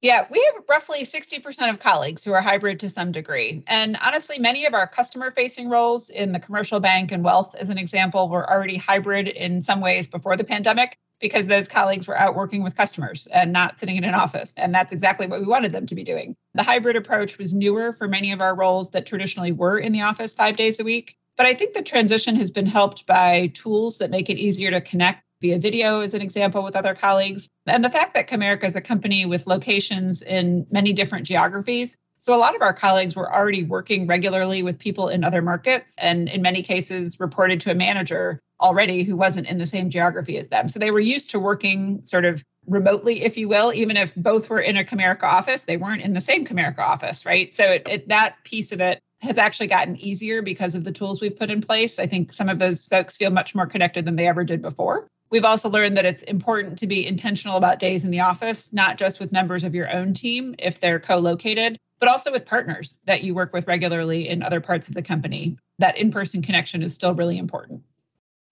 Yeah, 0.00 0.26
we 0.30 0.48
have 0.54 0.62
roughly 0.68 1.04
60% 1.04 1.70
of 1.70 1.80
colleagues 1.80 2.22
who 2.22 2.32
are 2.32 2.40
hybrid 2.40 2.78
to 2.80 2.88
some 2.88 3.10
degree. 3.10 3.64
And 3.66 3.96
honestly, 4.00 4.38
many 4.38 4.64
of 4.64 4.72
our 4.72 4.86
customer 4.86 5.32
facing 5.32 5.68
roles 5.68 6.08
in 6.08 6.30
the 6.30 6.38
commercial 6.38 6.78
bank 6.78 7.10
and 7.10 7.24
wealth, 7.24 7.52
as 7.58 7.68
an 7.68 7.78
example, 7.78 8.28
were 8.28 8.48
already 8.48 8.76
hybrid 8.76 9.26
in 9.26 9.60
some 9.60 9.80
ways 9.80 10.06
before 10.06 10.36
the 10.36 10.44
pandemic 10.44 10.96
because 11.20 11.48
those 11.48 11.66
colleagues 11.66 12.06
were 12.06 12.16
out 12.16 12.36
working 12.36 12.62
with 12.62 12.76
customers 12.76 13.26
and 13.32 13.52
not 13.52 13.80
sitting 13.80 13.96
in 13.96 14.04
an 14.04 14.14
office. 14.14 14.52
And 14.56 14.72
that's 14.72 14.92
exactly 14.92 15.26
what 15.26 15.40
we 15.40 15.46
wanted 15.46 15.72
them 15.72 15.86
to 15.86 15.96
be 15.96 16.04
doing. 16.04 16.36
The 16.54 16.62
hybrid 16.62 16.94
approach 16.94 17.36
was 17.36 17.52
newer 17.52 17.92
for 17.92 18.06
many 18.06 18.30
of 18.30 18.40
our 18.40 18.54
roles 18.54 18.90
that 18.90 19.04
traditionally 19.04 19.50
were 19.50 19.80
in 19.80 19.92
the 19.92 20.02
office 20.02 20.32
five 20.32 20.56
days 20.56 20.78
a 20.78 20.84
week. 20.84 21.16
But 21.36 21.46
I 21.46 21.56
think 21.56 21.74
the 21.74 21.82
transition 21.82 22.36
has 22.36 22.52
been 22.52 22.66
helped 22.66 23.04
by 23.06 23.52
tools 23.54 23.98
that 23.98 24.10
make 24.10 24.30
it 24.30 24.38
easier 24.38 24.70
to 24.70 24.80
connect 24.80 25.24
via 25.40 25.58
video 25.58 26.00
as 26.00 26.14
an 26.14 26.22
example 26.22 26.64
with 26.64 26.76
other 26.76 26.94
colleagues. 26.94 27.48
And 27.66 27.84
the 27.84 27.90
fact 27.90 28.14
that 28.14 28.28
Comerica 28.28 28.64
is 28.64 28.76
a 28.76 28.80
company 28.80 29.26
with 29.26 29.46
locations 29.46 30.22
in 30.22 30.66
many 30.70 30.92
different 30.92 31.26
geographies. 31.26 31.96
So 32.20 32.34
a 32.34 32.36
lot 32.36 32.56
of 32.56 32.62
our 32.62 32.74
colleagues 32.74 33.14
were 33.14 33.32
already 33.32 33.64
working 33.64 34.06
regularly 34.06 34.62
with 34.62 34.78
people 34.78 35.08
in 35.08 35.22
other 35.22 35.40
markets 35.40 35.92
and 35.98 36.28
in 36.28 36.42
many 36.42 36.62
cases 36.62 37.20
reported 37.20 37.60
to 37.62 37.70
a 37.70 37.74
manager 37.74 38.40
already 38.60 39.04
who 39.04 39.16
wasn't 39.16 39.46
in 39.46 39.58
the 39.58 39.66
same 39.66 39.88
geography 39.88 40.36
as 40.36 40.48
them. 40.48 40.68
So 40.68 40.80
they 40.80 40.90
were 40.90 41.00
used 41.00 41.30
to 41.30 41.38
working 41.38 42.02
sort 42.04 42.24
of 42.24 42.42
remotely, 42.66 43.22
if 43.24 43.36
you 43.36 43.48
will, 43.48 43.72
even 43.72 43.96
if 43.96 44.12
both 44.16 44.50
were 44.50 44.60
in 44.60 44.76
a 44.76 44.84
Comerica 44.84 45.22
office, 45.22 45.64
they 45.64 45.76
weren't 45.76 46.02
in 46.02 46.12
the 46.12 46.20
same 46.20 46.44
Comerica 46.44 46.80
office, 46.80 47.24
right? 47.24 47.52
So 47.54 47.64
it, 47.64 47.88
it, 47.88 48.08
that 48.08 48.34
piece 48.44 48.72
of 48.72 48.80
it 48.80 49.00
has 49.20 49.38
actually 49.38 49.68
gotten 49.68 49.96
easier 49.96 50.42
because 50.42 50.74
of 50.74 50.84
the 50.84 50.92
tools 50.92 51.20
we've 51.20 51.36
put 51.36 51.50
in 51.50 51.60
place. 51.60 51.98
I 51.98 52.08
think 52.08 52.32
some 52.32 52.48
of 52.48 52.58
those 52.58 52.86
folks 52.86 53.16
feel 53.16 53.30
much 53.30 53.54
more 53.54 53.66
connected 53.66 54.04
than 54.04 54.16
they 54.16 54.28
ever 54.28 54.44
did 54.44 54.60
before. 54.60 55.08
We've 55.30 55.44
also 55.44 55.68
learned 55.68 55.96
that 55.96 56.06
it's 56.06 56.22
important 56.22 56.78
to 56.78 56.86
be 56.86 57.06
intentional 57.06 57.58
about 57.58 57.78
days 57.78 58.04
in 58.04 58.10
the 58.10 58.20
office, 58.20 58.70
not 58.72 58.96
just 58.96 59.20
with 59.20 59.30
members 59.30 59.62
of 59.62 59.74
your 59.74 59.90
own 59.92 60.14
team 60.14 60.54
if 60.58 60.80
they're 60.80 61.00
co 61.00 61.18
located, 61.18 61.78
but 62.00 62.08
also 62.08 62.32
with 62.32 62.46
partners 62.46 62.98
that 63.06 63.22
you 63.22 63.34
work 63.34 63.52
with 63.52 63.66
regularly 63.66 64.28
in 64.28 64.42
other 64.42 64.60
parts 64.60 64.88
of 64.88 64.94
the 64.94 65.02
company. 65.02 65.58
That 65.78 65.98
in 65.98 66.10
person 66.10 66.42
connection 66.42 66.82
is 66.82 66.94
still 66.94 67.14
really 67.14 67.38
important. 67.38 67.82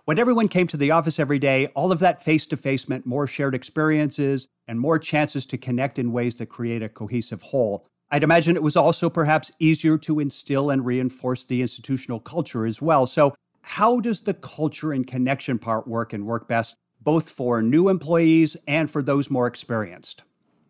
When 0.04 0.18
everyone 0.18 0.48
came 0.48 0.68
to 0.68 0.76
the 0.76 0.92
office 0.92 1.18
every 1.18 1.40
day, 1.40 1.66
all 1.74 1.90
of 1.90 1.98
that 1.98 2.22
face 2.22 2.46
to 2.46 2.56
face 2.56 2.88
meant 2.88 3.06
more 3.06 3.26
shared 3.26 3.56
experiences 3.56 4.46
and 4.68 4.78
more 4.78 5.00
chances 5.00 5.46
to 5.46 5.58
connect 5.58 5.98
in 5.98 6.12
ways 6.12 6.36
that 6.36 6.46
create 6.46 6.82
a 6.82 6.88
cohesive 6.88 7.42
whole. 7.42 7.86
I'd 8.10 8.22
imagine 8.22 8.54
it 8.54 8.62
was 8.62 8.76
also 8.76 9.10
perhaps 9.10 9.50
easier 9.58 9.98
to 9.98 10.20
instill 10.20 10.70
and 10.70 10.86
reinforce 10.86 11.44
the 11.44 11.60
institutional 11.60 12.20
culture 12.20 12.66
as 12.66 12.80
well. 12.80 13.06
So, 13.06 13.34
how 13.66 13.98
does 13.98 14.22
the 14.22 14.32
culture 14.32 14.92
and 14.92 15.06
connection 15.06 15.58
part 15.58 15.88
work 15.88 16.12
and 16.12 16.24
work 16.24 16.46
best, 16.46 16.76
both 17.00 17.28
for 17.28 17.60
new 17.60 17.88
employees 17.88 18.56
and 18.68 18.88
for 18.88 19.02
those 19.02 19.28
more 19.28 19.48
experienced? 19.48 20.22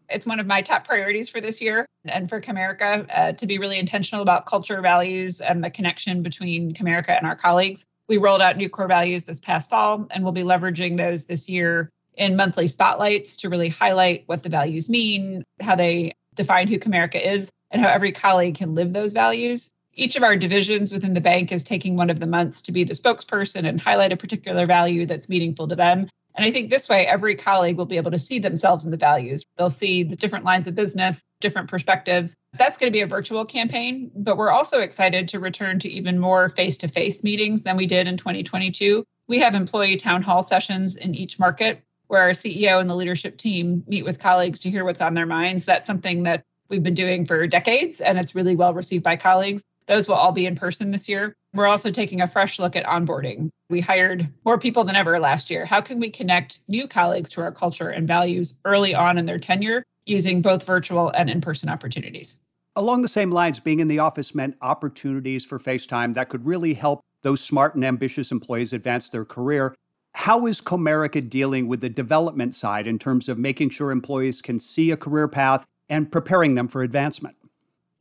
It's 0.08 0.26
one 0.26 0.40
of 0.40 0.46
my 0.46 0.62
top 0.62 0.86
priorities 0.86 1.28
for 1.28 1.40
this 1.40 1.60
year 1.60 1.84
and 2.06 2.28
for 2.28 2.40
Comerica 2.40 3.06
uh, 3.14 3.32
to 3.32 3.46
be 3.46 3.58
really 3.58 3.78
intentional 3.78 4.22
about 4.22 4.46
culture 4.46 4.80
values 4.80 5.42
and 5.42 5.62
the 5.62 5.70
connection 5.70 6.22
between 6.22 6.74
Comerica 6.74 7.10
and 7.10 7.26
our 7.26 7.36
colleagues. 7.36 7.84
We 8.08 8.16
rolled 8.16 8.40
out 8.40 8.56
new 8.56 8.70
core 8.70 8.88
values 8.88 9.24
this 9.24 9.40
past 9.40 9.68
fall, 9.68 10.06
and 10.10 10.24
we'll 10.24 10.32
be 10.32 10.42
leveraging 10.42 10.96
those 10.96 11.24
this 11.24 11.48
year 11.48 11.90
in 12.14 12.34
monthly 12.34 12.66
spotlights 12.66 13.36
to 13.36 13.50
really 13.50 13.68
highlight 13.68 14.22
what 14.26 14.42
the 14.42 14.48
values 14.48 14.88
mean, 14.88 15.44
how 15.60 15.76
they 15.76 16.12
define 16.34 16.66
who 16.66 16.78
Comerica 16.78 17.22
is, 17.22 17.50
and 17.70 17.82
how 17.82 17.88
every 17.88 18.12
colleague 18.12 18.56
can 18.56 18.74
live 18.74 18.92
those 18.92 19.12
values 19.12 19.70
each 19.96 20.14
of 20.14 20.22
our 20.22 20.36
divisions 20.36 20.92
within 20.92 21.14
the 21.14 21.20
bank 21.20 21.50
is 21.50 21.64
taking 21.64 21.96
one 21.96 22.10
of 22.10 22.20
the 22.20 22.26
months 22.26 22.60
to 22.62 22.72
be 22.72 22.84
the 22.84 22.94
spokesperson 22.94 23.66
and 23.66 23.80
highlight 23.80 24.12
a 24.12 24.16
particular 24.16 24.66
value 24.66 25.06
that's 25.06 25.28
meaningful 25.28 25.66
to 25.68 25.74
them. 25.74 26.06
And 26.34 26.44
I 26.44 26.52
think 26.52 26.68
this 26.68 26.86
way, 26.86 27.06
every 27.06 27.34
colleague 27.34 27.78
will 27.78 27.86
be 27.86 27.96
able 27.96 28.10
to 28.10 28.18
see 28.18 28.38
themselves 28.38 28.84
in 28.84 28.90
the 28.90 28.98
values. 28.98 29.42
They'll 29.56 29.70
see 29.70 30.02
the 30.02 30.16
different 30.16 30.44
lines 30.44 30.68
of 30.68 30.74
business, 30.74 31.18
different 31.40 31.70
perspectives. 31.70 32.36
That's 32.58 32.76
going 32.76 32.92
to 32.92 32.96
be 32.96 33.00
a 33.00 33.06
virtual 33.06 33.46
campaign, 33.46 34.10
but 34.14 34.36
we're 34.36 34.50
also 34.50 34.80
excited 34.80 35.30
to 35.30 35.40
return 35.40 35.80
to 35.80 35.88
even 35.88 36.18
more 36.18 36.50
face 36.50 36.76
to 36.78 36.88
face 36.88 37.24
meetings 37.24 37.62
than 37.62 37.78
we 37.78 37.86
did 37.86 38.06
in 38.06 38.18
2022. 38.18 39.02
We 39.28 39.40
have 39.40 39.54
employee 39.54 39.96
town 39.96 40.22
hall 40.22 40.46
sessions 40.46 40.96
in 40.96 41.14
each 41.14 41.38
market 41.38 41.82
where 42.08 42.20
our 42.20 42.30
CEO 42.32 42.80
and 42.80 42.88
the 42.88 42.94
leadership 42.94 43.38
team 43.38 43.82
meet 43.86 44.04
with 44.04 44.20
colleagues 44.20 44.60
to 44.60 44.70
hear 44.70 44.84
what's 44.84 45.00
on 45.00 45.14
their 45.14 45.26
minds. 45.26 45.64
That's 45.64 45.86
something 45.86 46.24
that 46.24 46.44
we've 46.68 46.82
been 46.82 46.94
doing 46.94 47.26
for 47.26 47.46
decades, 47.46 48.00
and 48.02 48.18
it's 48.18 48.34
really 48.34 48.56
well 48.56 48.74
received 48.74 49.02
by 49.02 49.16
colleagues. 49.16 49.62
Those 49.88 50.08
will 50.08 50.16
all 50.16 50.32
be 50.32 50.46
in 50.46 50.56
person 50.56 50.90
this 50.90 51.08
year. 51.08 51.34
We're 51.54 51.66
also 51.66 51.90
taking 51.90 52.20
a 52.20 52.28
fresh 52.28 52.58
look 52.58 52.74
at 52.74 52.84
onboarding. 52.84 53.50
We 53.70 53.80
hired 53.80 54.28
more 54.44 54.58
people 54.58 54.84
than 54.84 54.96
ever 54.96 55.18
last 55.20 55.48
year. 55.48 55.64
How 55.64 55.80
can 55.80 56.00
we 56.00 56.10
connect 56.10 56.60
new 56.68 56.88
colleagues 56.88 57.30
to 57.30 57.40
our 57.40 57.52
culture 57.52 57.90
and 57.90 58.06
values 58.06 58.54
early 58.64 58.94
on 58.94 59.16
in 59.16 59.26
their 59.26 59.38
tenure 59.38 59.84
using 60.04 60.42
both 60.42 60.64
virtual 60.64 61.10
and 61.10 61.30
in 61.30 61.40
person 61.40 61.68
opportunities? 61.68 62.38
Along 62.74 63.02
the 63.02 63.08
same 63.08 63.30
lines, 63.30 63.58
being 63.58 63.80
in 63.80 63.88
the 63.88 64.00
office 64.00 64.34
meant 64.34 64.56
opportunities 64.60 65.44
for 65.44 65.58
FaceTime 65.58 66.14
that 66.14 66.28
could 66.28 66.44
really 66.44 66.74
help 66.74 67.00
those 67.22 67.40
smart 67.40 67.74
and 67.74 67.84
ambitious 67.84 68.30
employees 68.30 68.72
advance 68.72 69.08
their 69.08 69.24
career. 69.24 69.74
How 70.14 70.46
is 70.46 70.60
Comerica 70.60 71.28
dealing 71.28 71.68
with 71.68 71.80
the 71.80 71.88
development 71.88 72.54
side 72.54 72.86
in 72.86 72.98
terms 72.98 73.28
of 73.28 73.38
making 73.38 73.70
sure 73.70 73.90
employees 73.90 74.42
can 74.42 74.58
see 74.58 74.90
a 74.90 74.96
career 74.96 75.28
path 75.28 75.64
and 75.88 76.10
preparing 76.10 76.54
them 76.54 76.68
for 76.68 76.82
advancement? 76.82 77.36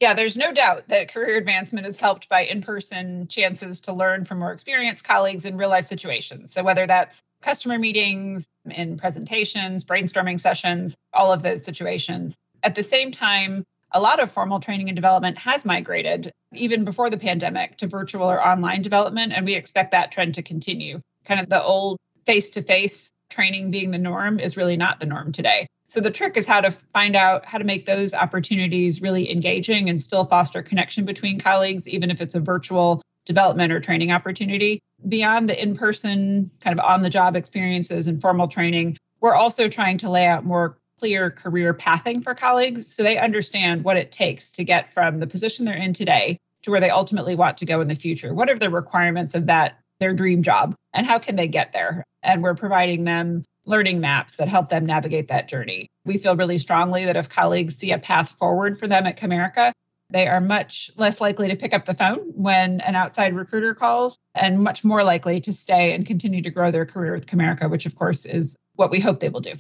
Yeah, 0.01 0.13
there's 0.13 0.35
no 0.35 0.53
doubt 0.53 0.89
that 0.89 1.13
career 1.13 1.37
advancement 1.37 1.87
is 1.87 1.99
helped 1.99 2.27
by 2.27 2.41
in 2.41 2.61
person 2.61 3.27
chances 3.29 3.79
to 3.81 3.93
learn 3.93 4.25
from 4.25 4.39
more 4.39 4.51
experienced 4.51 5.05
colleagues 5.05 5.45
in 5.45 5.55
real 5.55 5.69
life 5.69 5.87
situations. 5.87 6.51
So, 6.53 6.63
whether 6.63 6.85
that's 6.85 7.15
customer 7.41 7.79
meetings, 7.79 8.43
in 8.69 8.97
presentations, 8.97 9.85
brainstorming 9.85 10.41
sessions, 10.41 10.95
all 11.13 11.31
of 11.31 11.43
those 11.43 11.63
situations. 11.63 12.35
At 12.63 12.75
the 12.75 12.83
same 12.83 13.11
time, 13.11 13.63
a 13.91 13.99
lot 13.99 14.19
of 14.19 14.31
formal 14.31 14.59
training 14.59 14.89
and 14.89 14.95
development 14.95 15.37
has 15.37 15.63
migrated, 15.63 16.31
even 16.53 16.83
before 16.83 17.09
the 17.09 17.17
pandemic, 17.17 17.77
to 17.77 17.87
virtual 17.87 18.29
or 18.29 18.45
online 18.45 18.81
development. 18.81 19.33
And 19.33 19.45
we 19.45 19.53
expect 19.53 19.91
that 19.91 20.11
trend 20.11 20.33
to 20.35 20.43
continue. 20.43 20.99
Kind 21.25 21.39
of 21.39 21.49
the 21.49 21.63
old 21.63 21.97
face 22.25 22.49
to 22.51 22.63
face 22.63 23.11
training 23.29 23.71
being 23.71 23.91
the 23.91 23.97
norm 23.97 24.39
is 24.39 24.57
really 24.57 24.77
not 24.77 24.99
the 24.99 25.05
norm 25.05 25.31
today. 25.31 25.67
So 25.95 26.01
the 26.01 26.11
trick 26.11 26.35
is 26.35 26.45
how 26.45 26.59
to 26.59 26.75
find 26.91 27.15
out 27.15 27.45
how 27.45 27.57
to 27.57 27.63
make 27.63 27.85
those 27.85 28.13
opportunities 28.13 29.01
really 29.01 29.31
engaging 29.31 29.89
and 29.89 30.03
still 30.03 30.25
foster 30.25 30.61
connection 30.61 31.05
between 31.05 31.39
colleagues, 31.39 31.87
even 31.87 32.11
if 32.11 32.19
it's 32.19 32.35
a 32.35 32.41
virtual 32.41 33.01
development 33.25 33.71
or 33.71 33.79
training 33.79 34.11
opportunity. 34.11 34.81
Beyond 35.07 35.47
the 35.47 35.63
in 35.63 35.77
person, 35.77 36.51
kind 36.59 36.77
of 36.77 36.83
on 36.83 37.01
the 37.01 37.09
job 37.09 37.37
experiences 37.37 38.07
and 38.07 38.19
formal 38.19 38.49
training, 38.49 38.97
we're 39.21 39.35
also 39.35 39.69
trying 39.69 39.97
to 39.99 40.09
lay 40.09 40.25
out 40.25 40.43
more 40.43 40.75
clear 40.99 41.31
career 41.31 41.73
pathing 41.73 42.21
for 42.21 42.35
colleagues 42.35 42.93
so 42.93 43.01
they 43.01 43.17
understand 43.17 43.85
what 43.85 43.95
it 43.95 44.11
takes 44.11 44.51
to 44.51 44.65
get 44.65 44.93
from 44.93 45.21
the 45.21 45.27
position 45.27 45.63
they're 45.63 45.75
in 45.75 45.93
today 45.93 46.37
to 46.63 46.71
where 46.71 46.81
they 46.81 46.89
ultimately 46.89 47.35
want 47.35 47.57
to 47.59 47.65
go 47.65 47.79
in 47.79 47.87
the 47.87 47.95
future. 47.95 48.33
What 48.33 48.49
are 48.49 48.59
the 48.59 48.69
requirements 48.69 49.33
of 49.33 49.45
that, 49.45 49.79
their 50.01 50.13
dream 50.13 50.43
job, 50.43 50.75
and 50.93 51.07
how 51.07 51.19
can 51.19 51.37
they 51.37 51.47
get 51.47 51.71
there? 51.71 52.03
And 52.21 52.43
we're 52.43 52.55
providing 52.55 53.05
them 53.05 53.45
learning 53.65 53.99
maps 53.99 54.35
that 54.37 54.47
help 54.47 54.69
them 54.69 54.85
navigate 54.85 55.27
that 55.29 55.49
journey. 55.49 55.89
We 56.05 56.17
feel 56.17 56.35
really 56.35 56.59
strongly 56.59 57.05
that 57.05 57.15
if 57.15 57.29
colleagues 57.29 57.75
see 57.75 57.91
a 57.91 57.99
path 57.99 58.35
forward 58.37 58.79
for 58.79 58.87
them 58.87 59.05
at 59.05 59.19
Comerica, 59.19 59.71
they 60.11 60.27
are 60.27 60.39
much 60.39 60.91
less 60.97 61.19
likely 61.19 61.47
to 61.47 61.55
pick 61.55 61.73
up 61.73 61.85
the 61.85 61.95
phone 61.95 62.19
when 62.35 62.79
an 62.81 62.95
outside 62.95 63.35
recruiter 63.35 63.73
calls 63.73 64.17
and 64.35 64.59
much 64.59 64.83
more 64.83 65.03
likely 65.03 65.41
to 65.41 65.51
stay 65.51 65.93
and 65.93 66.05
continue 66.05 66.41
to 66.43 66.51
grow 66.51 66.71
their 66.71 66.85
career 66.85 67.13
with 67.13 67.25
Comerica, 67.25 67.69
which 67.69 67.85
of 67.85 67.95
course 67.95 68.25
is 68.25 68.55
what 68.75 68.91
we 68.91 68.99
hope 68.99 69.19
they 69.19 69.29
will 69.29 69.41
do. 69.41 69.53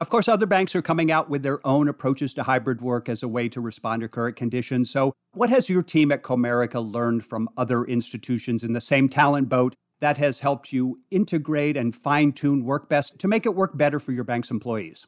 Of 0.00 0.10
course, 0.10 0.26
other 0.26 0.46
banks 0.46 0.74
are 0.74 0.82
coming 0.82 1.12
out 1.12 1.30
with 1.30 1.44
their 1.44 1.64
own 1.64 1.86
approaches 1.86 2.34
to 2.34 2.42
hybrid 2.42 2.80
work 2.82 3.08
as 3.08 3.22
a 3.22 3.28
way 3.28 3.48
to 3.48 3.60
respond 3.60 4.02
to 4.02 4.08
current 4.08 4.34
conditions. 4.34 4.90
So, 4.90 5.12
what 5.32 5.50
has 5.50 5.70
your 5.70 5.82
team 5.82 6.10
at 6.10 6.22
Comerica 6.22 6.84
learned 6.84 7.24
from 7.24 7.48
other 7.56 7.84
institutions 7.84 8.64
in 8.64 8.72
the 8.72 8.80
same 8.80 9.08
talent 9.08 9.48
boat 9.48 9.74
that 10.04 10.18
has 10.18 10.40
helped 10.40 10.70
you 10.70 11.00
integrate 11.10 11.78
and 11.78 11.96
fine 11.96 12.30
tune 12.30 12.62
work 12.62 12.90
best 12.90 13.18
to 13.18 13.26
make 13.26 13.46
it 13.46 13.54
work 13.54 13.74
better 13.74 13.98
for 13.98 14.12
your 14.12 14.22
bank's 14.22 14.50
employees? 14.50 15.06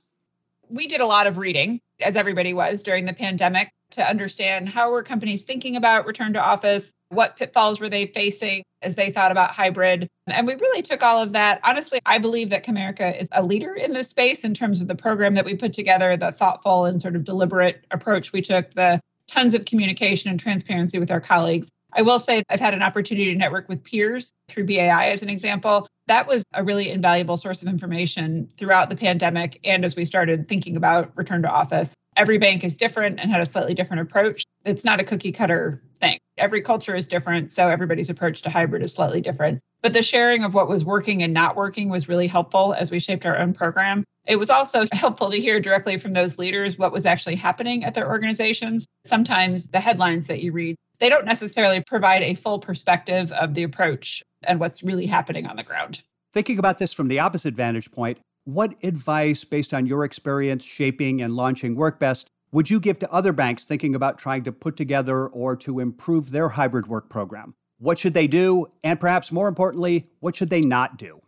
We 0.71 0.89
did 0.89 1.03
a 1.03 1.07
lot 1.07 1.27
of 1.27 1.37
reading, 1.37 1.81
as 2.01 2.17
everybody 2.17 2.55
was 2.55 2.83
during 2.83 3.05
the 3.05 3.13
pandemic, 3.13 3.69
to 3.91 4.03
understand 4.03 4.71
how 4.71 4.91
were 4.91 5.03
companies 5.03 5.43
thinking 5.43 5.77
about 5.77 6.07
return 6.07 6.33
to 6.33 6.41
office, 6.41 6.89
what 7.11 7.37
pitfalls 7.37 7.79
were 7.79 7.91
they 7.91 8.07
facing 8.07 8.63
as 8.81 8.95
they 8.95 9.13
thought 9.13 9.31
about 9.31 9.51
hybrid. 9.51 10.09
And 10.29 10.47
we 10.47 10.55
really 10.55 10.81
took 10.81 11.03
all 11.03 11.23
of 11.23 11.35
that. 11.35 11.61
Honestly, 11.63 12.01
I 12.07 12.17
believe 12.17 12.49
that 12.49 12.65
Comerica 12.65 13.21
is 13.21 13.29
a 13.33 13.43
leader 13.43 13.75
in 13.75 13.93
this 13.93 14.09
space 14.09 14.45
in 14.45 14.55
terms 14.55 14.81
of 14.81 14.89
the 14.89 14.95
program 14.95 15.35
that 15.35 15.45
we 15.45 15.59
put 15.59 15.75
together, 15.75 16.17
the 16.17 16.33
thoughtful 16.33 16.87
and 16.87 17.03
sort 17.03 17.17
of 17.17 17.25
deliberate 17.25 17.85
approach 17.91 18.33
we 18.33 18.41
took, 18.41 18.73
the 18.73 18.99
tons 19.29 19.55
of 19.55 19.67
communication 19.67 20.31
and 20.31 20.41
transparency 20.41 20.99
with 20.99 21.11
our 21.11 21.21
colleagues. 21.21 21.69
I 21.97 22.03
will 22.03 22.19
say 22.19 22.43
I've 22.51 22.61
had 22.61 22.75
an 22.75 22.83
opportunity 22.83 23.33
to 23.33 23.39
network 23.39 23.71
with 23.71 23.83
peers 23.83 24.31
through 24.51 24.67
BAI 24.67 25.13
as 25.13 25.23
an 25.23 25.31
example. 25.31 25.89
That 26.09 26.29
was 26.29 26.45
a 26.53 26.63
really 26.63 26.91
invaluable 26.91 27.39
source 27.39 27.63
of 27.63 27.69
information 27.69 28.51
throughout 28.59 28.91
the 28.91 28.97
pandemic 28.97 29.59
and 29.65 29.83
as 29.83 29.97
we 29.97 30.05
started 30.05 30.47
thinking 30.47 30.77
about 30.77 31.17
return 31.17 31.41
to 31.43 31.49
office. 31.49 31.89
Every 32.15 32.37
bank 32.37 32.65
is 32.65 32.77
different 32.77 33.19
and 33.19 33.31
had 33.31 33.41
a 33.41 33.51
slightly 33.51 33.75
different 33.75 34.03
approach. 34.03 34.45
It's 34.67 34.85
not 34.85 35.01
a 35.01 35.05
cookie 35.05 35.33
cutter 35.33 35.83
thing. 35.99 36.19
Every 36.37 36.61
culture 36.61 36.95
is 36.95 37.07
different, 37.07 37.51
so 37.53 37.67
everybody's 37.67 38.11
approach 38.11 38.43
to 38.43 38.51
hybrid 38.51 38.83
is 38.83 38.93
slightly 38.93 39.23
different. 39.23 39.61
But 39.83 39.95
the 39.95 40.03
sharing 40.03 40.45
of 40.45 40.53
what 40.53 40.69
was 40.69 40.85
working 40.85 41.23
and 41.23 41.33
not 41.33 41.57
working 41.57 41.89
was 41.89 42.09
really 42.09 42.27
helpful 42.27 42.75
as 42.75 42.91
we 42.91 43.01
shaped 43.01 43.25
our 43.25 43.39
own 43.39 43.55
program. 43.55 44.05
It 44.27 44.37
was 44.37 44.51
also 44.51 44.85
helpful 44.93 45.31
to 45.31 45.41
hear 45.41 45.61
directly 45.61 45.99
from 45.99 46.13
those 46.13 46.37
leaders 46.37 46.77
what 46.77 46.93
was 46.93 47.07
actually 47.07 47.37
happening 47.37 47.85
at 47.85 47.95
their 47.95 48.09
organizations. 48.09 48.87
Sometimes 49.07 49.67
the 49.69 49.81
headlines 49.81 50.27
that 50.27 50.43
you 50.43 50.53
read 50.53 50.77
they 50.99 51.09
don't 51.09 51.25
necessarily 51.25 51.83
provide 51.87 52.23
a 52.23 52.35
full 52.35 52.59
perspective 52.59 53.33
of 53.33 53.55
the 53.55 53.63
approach 53.63 54.23
and 54.43 54.61
what's 54.61 54.83
really 54.83 55.07
happening 55.07 55.47
on 55.47 55.57
the 55.57 55.63
ground. 55.63 56.03
Thinking 56.33 56.59
about 56.59 56.79
this 56.79 56.93
from 56.93 57.09
the 57.09 57.19
opposite 57.19 57.55
vantage 57.55 57.91
point, 57.91 58.19
what 58.45 58.75
advice, 58.83 59.45
based 59.45 59.75
on 59.75 59.87
your 59.87 60.05
experience 60.05 60.65
shaping 60.65 61.21
and 61.21 61.35
launching 61.35 61.77
WorkBest, 61.77 62.27
would 62.53 62.71
you 62.71 62.79
give 62.79 62.99
to 63.01 63.11
other 63.13 63.33
banks 63.33 63.65
thinking 63.65 63.95
about 63.95 64.19
trying 64.19 64.45
to 64.45 64.53
put 64.53 64.77
together 64.77 65.27
or 65.27 65.57
to 65.57 65.81
improve 65.81 66.31
their 66.31 66.51
hybrid 66.51 66.87
work 66.87 67.09
program? 67.09 67.55
What 67.79 67.99
should 67.99 68.15
they 68.15 68.27
do? 68.27 68.67
And 68.85 69.01
perhaps 69.01 69.33
more 69.33 69.49
importantly, 69.49 70.09
what 70.21 70.37
should 70.37 70.49
they 70.49 70.61
not 70.61 70.97
do? 70.97 71.21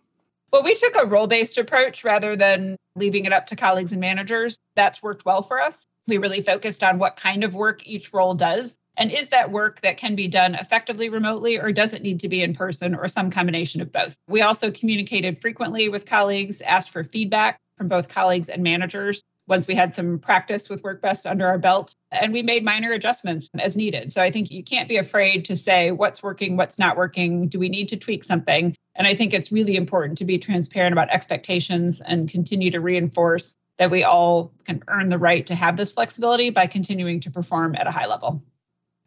Well, 0.52 0.62
we 0.62 0.74
took 0.74 0.94
a 0.96 1.06
role 1.06 1.26
based 1.26 1.58
approach 1.58 2.04
rather 2.04 2.36
than 2.36 2.76
leaving 2.96 3.26
it 3.26 3.32
up 3.32 3.46
to 3.48 3.56
colleagues 3.56 3.92
and 3.92 4.00
managers. 4.00 4.58
That's 4.76 5.02
worked 5.02 5.24
well 5.26 5.42
for 5.42 5.60
us. 5.60 5.86
We 6.06 6.16
really 6.16 6.42
focused 6.42 6.82
on 6.82 6.98
what 6.98 7.16
kind 7.16 7.44
of 7.44 7.52
work 7.52 7.86
each 7.86 8.12
role 8.14 8.34
does 8.34 8.74
and 8.98 9.10
is 9.10 9.28
that 9.28 9.50
work 9.50 9.80
that 9.82 9.96
can 9.96 10.16
be 10.16 10.28
done 10.28 10.54
effectively 10.54 11.08
remotely, 11.08 11.56
or 11.56 11.72
does 11.72 11.94
it 11.94 12.02
need 12.02 12.20
to 12.20 12.28
be 12.28 12.42
in 12.42 12.54
person, 12.54 12.94
or 12.94 13.08
some 13.08 13.30
combination 13.30 13.80
of 13.80 13.92
both? 13.92 14.14
We 14.28 14.42
also 14.42 14.70
communicated 14.70 15.40
frequently 15.40 15.88
with 15.88 16.04
colleagues, 16.04 16.60
asked 16.60 16.90
for 16.90 17.04
feedback 17.04 17.58
from 17.78 17.88
both 17.88 18.08
colleagues 18.08 18.48
and 18.48 18.62
managers. 18.62 19.22
once 19.48 19.66
we 19.66 19.74
had 19.74 19.94
some 19.94 20.18
practice 20.18 20.68
with 20.68 20.82
work 20.82 21.02
WorkBest 21.02 21.28
under 21.28 21.46
our 21.46 21.58
belt. 21.58 21.94
And 22.10 22.32
we 22.32 22.42
made 22.42 22.64
minor 22.64 22.92
adjustments 22.92 23.48
as 23.58 23.76
needed. 23.76 24.12
So 24.12 24.22
I 24.22 24.30
think 24.30 24.50
you 24.50 24.62
can't 24.62 24.88
be 24.88 24.98
afraid 24.98 25.44
to 25.46 25.56
say 25.56 25.90
what's 25.90 26.22
working, 26.22 26.56
what's 26.56 26.78
not 26.78 26.96
working. 26.96 27.48
Do 27.48 27.58
we 27.58 27.68
need 27.68 27.88
to 27.88 27.96
tweak 27.96 28.24
something? 28.24 28.74
And 28.94 29.06
I 29.06 29.14
think 29.14 29.32
it's 29.32 29.52
really 29.52 29.76
important 29.76 30.18
to 30.18 30.24
be 30.24 30.38
transparent 30.38 30.92
about 30.92 31.10
expectations 31.10 32.00
and 32.04 32.30
continue 32.30 32.70
to 32.70 32.80
reinforce 32.80 33.56
that 33.78 33.90
we 33.90 34.04
all 34.04 34.52
can 34.64 34.82
earn 34.88 35.08
the 35.08 35.18
right 35.18 35.46
to 35.46 35.54
have 35.54 35.76
this 35.76 35.92
flexibility 35.92 36.50
by 36.50 36.66
continuing 36.66 37.20
to 37.20 37.30
perform 37.30 37.74
at 37.76 37.86
a 37.86 37.92
high 37.92 38.06
level. 38.06 38.42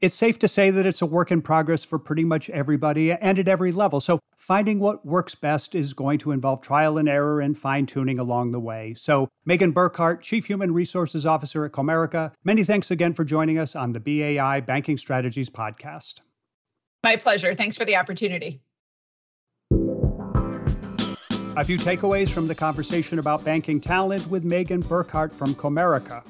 It's 0.01 0.15
safe 0.15 0.39
to 0.39 0.48
say 0.48 0.72
that 0.72 0.88
it's 0.88 1.03
a 1.03 1.05
work 1.05 1.29
in 1.29 1.43
progress 1.43 1.86
for 1.86 2.00
pretty 2.00 2.24
much 2.24 2.50
everybody 2.50 3.12
and 3.12 3.38
at 3.38 3.48
every 3.48 3.72
level. 3.72 4.01
So, 4.01 4.20
finding 4.36 4.79
what 4.79 5.05
works 5.05 5.36
best 5.36 5.75
is 5.75 5.93
going 5.93 6.17
to 6.20 6.31
involve 6.31 6.62
trial 6.62 6.98
and 6.98 7.08
error 7.08 7.39
and 7.39 7.55
fine 7.55 7.86
tuning 7.86 8.17
along 8.17 8.51
the 8.51 8.60
way. 8.60 8.96
So, 8.98 9.29
Megan 9.46 9.72
Burkhart, 9.75 10.22
Chief 10.22 10.48
Human 10.48 10.74
Resources 10.74 11.24
Officer 11.24 11.65
at 11.65 11.72
Comerica, 11.72 12.31
many 12.43 12.63
thanks 12.63 12.89
again 12.89 13.13
for 13.13 13.24
joining 13.24 13.60
us 13.60 13.75
on 13.75 13.93
the 13.93 14.00
BAI 14.00 14.62
Banking 14.62 14.98
Strategies 14.98 15.51
podcast. 15.51 16.22
My 17.03 17.15
pleasure. 17.15 17.53
Thanks 17.53 17.77
for 17.77 17.86
the 17.86 17.96
opportunity. 17.96 18.63
A 21.58 21.63
few 21.63 21.77
takeaways 21.77 22.29
from 22.29 22.48
the 22.48 22.55
conversation 22.55 23.20
about 23.20 23.46
banking 23.46 23.79
talent 23.79 24.25
with 24.31 24.43
Megan 24.43 24.81
Burkhart 24.81 25.31
from 25.31 25.53
Comerica. 25.53 26.27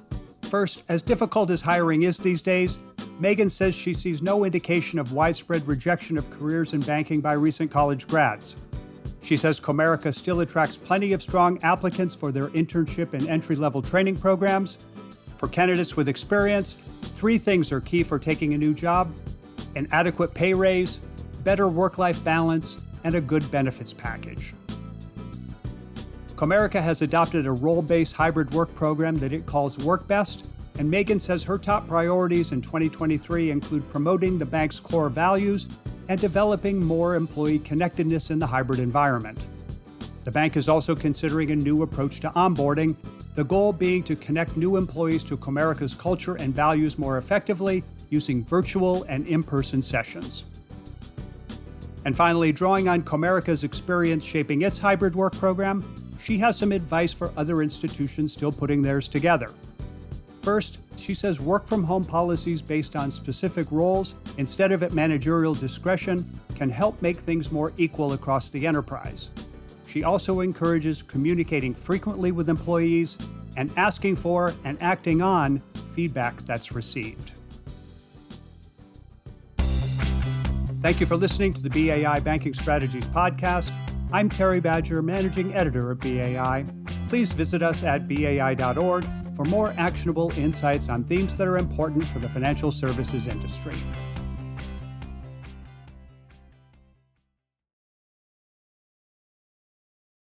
First, 0.51 0.83
as 0.89 1.01
difficult 1.01 1.49
as 1.49 1.61
hiring 1.61 2.03
is 2.03 2.17
these 2.17 2.43
days, 2.43 2.77
Megan 3.21 3.49
says 3.49 3.75
she 3.75 3.93
sees 3.93 4.23
no 4.23 4.45
indication 4.45 4.97
of 4.97 5.13
widespread 5.13 5.67
rejection 5.67 6.17
of 6.17 6.27
careers 6.31 6.73
in 6.73 6.81
banking 6.81 7.21
by 7.21 7.33
recent 7.33 7.69
college 7.69 8.07
grads. 8.07 8.55
She 9.21 9.37
says 9.37 9.59
Comerica 9.59 10.11
still 10.11 10.39
attracts 10.39 10.75
plenty 10.75 11.13
of 11.13 11.21
strong 11.21 11.61
applicants 11.61 12.15
for 12.15 12.31
their 12.31 12.47
internship 12.47 13.13
and 13.13 13.29
entry 13.29 13.55
level 13.55 13.79
training 13.79 14.17
programs. 14.17 14.79
For 15.37 15.47
candidates 15.47 15.95
with 15.95 16.09
experience, 16.09 16.73
three 16.73 17.37
things 17.37 17.71
are 17.71 17.79
key 17.79 18.01
for 18.01 18.17
taking 18.17 18.55
a 18.55 18.57
new 18.57 18.73
job 18.73 19.13
an 19.75 19.87
adequate 19.91 20.33
pay 20.33 20.53
raise, 20.53 20.97
better 21.43 21.67
work 21.67 21.97
life 21.97 22.21
balance, 22.23 22.83
and 23.03 23.15
a 23.15 23.21
good 23.21 23.49
benefits 23.51 23.93
package. 23.93 24.53
Comerica 26.35 26.81
has 26.81 27.03
adopted 27.03 27.45
a 27.45 27.51
role 27.51 27.83
based 27.83 28.13
hybrid 28.15 28.51
work 28.51 28.73
program 28.73 29.15
that 29.15 29.31
it 29.31 29.45
calls 29.45 29.77
WorkBest, 29.77 30.49
and 30.77 30.89
Megan 30.89 31.19
says 31.19 31.43
her 31.43 31.57
top 31.57 31.87
priorities 31.87 32.51
in 32.51 32.61
2023 32.61 33.51
include 33.51 33.89
promoting 33.91 34.37
the 34.37 34.45
bank's 34.45 34.79
core 34.79 35.09
values 35.09 35.67
and 36.09 36.19
developing 36.19 36.83
more 36.83 37.15
employee 37.15 37.59
connectedness 37.59 38.31
in 38.31 38.39
the 38.39 38.47
hybrid 38.47 38.79
environment. 38.79 39.45
The 40.23 40.31
bank 40.31 40.57
is 40.57 40.69
also 40.69 40.95
considering 40.95 41.51
a 41.51 41.55
new 41.55 41.83
approach 41.83 42.19
to 42.21 42.29
onboarding, 42.31 42.95
the 43.35 43.43
goal 43.43 43.73
being 43.73 44.03
to 44.03 44.15
connect 44.15 44.57
new 44.57 44.75
employees 44.75 45.23
to 45.25 45.37
Comerica's 45.37 45.93
culture 45.93 46.35
and 46.35 46.53
values 46.53 46.99
more 46.99 47.17
effectively 47.17 47.83
using 48.09 48.43
virtual 48.43 49.03
and 49.03 49.25
in 49.27 49.41
person 49.41 49.81
sessions. 49.81 50.43
And 52.05 52.15
finally, 52.15 52.51
drawing 52.51 52.87
on 52.87 53.03
Comerica's 53.03 53.63
experience 53.63 54.25
shaping 54.25 54.63
its 54.63 54.79
hybrid 54.79 55.15
work 55.15 55.33
program, 55.33 55.83
she 56.21 56.37
has 56.39 56.57
some 56.57 56.71
advice 56.71 57.13
for 57.13 57.31
other 57.37 57.61
institutions 57.61 58.33
still 58.33 58.51
putting 58.51 58.81
theirs 58.81 59.07
together. 59.07 59.49
First, 60.41 60.79
she 60.97 61.13
says 61.13 61.39
work 61.39 61.67
from 61.67 61.83
home 61.83 62.03
policies 62.03 62.61
based 62.61 62.95
on 62.95 63.11
specific 63.11 63.67
roles 63.71 64.15
instead 64.37 64.71
of 64.71 64.81
at 64.81 64.93
managerial 64.93 65.53
discretion 65.53 66.27
can 66.55 66.69
help 66.69 67.01
make 67.01 67.17
things 67.17 67.51
more 67.51 67.73
equal 67.77 68.13
across 68.13 68.49
the 68.49 68.65
enterprise. 68.65 69.29
She 69.85 70.03
also 70.03 70.39
encourages 70.39 71.03
communicating 71.03 71.75
frequently 71.75 72.31
with 72.31 72.49
employees 72.49 73.17
and 73.57 73.71
asking 73.77 74.15
for 74.15 74.53
and 74.63 74.81
acting 74.81 75.21
on 75.21 75.59
feedback 75.93 76.37
that's 76.43 76.71
received. 76.71 77.33
Thank 80.81 80.99
you 80.99 81.05
for 81.05 81.17
listening 81.17 81.53
to 81.53 81.61
the 81.61 81.69
BAI 81.69 82.19
Banking 82.21 82.55
Strategies 82.55 83.05
podcast. 83.07 83.71
I'm 84.11 84.29
Terry 84.29 84.59
Badger, 84.59 85.03
Managing 85.03 85.53
Editor 85.53 85.91
of 85.91 85.99
BAI. 85.99 86.65
Please 87.07 87.33
visit 87.33 87.61
us 87.61 87.83
at 87.83 88.07
bai.org 88.07 89.05
for 89.41 89.49
more 89.49 89.73
actionable 89.79 90.31
insights 90.37 90.87
on 90.87 91.03
themes 91.03 91.35
that 91.35 91.47
are 91.47 91.57
important 91.57 92.05
for 92.05 92.19
the 92.19 92.29
financial 92.29 92.71
services 92.71 93.27
industry. 93.27 93.73